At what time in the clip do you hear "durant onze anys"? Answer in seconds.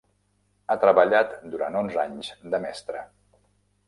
1.55-2.31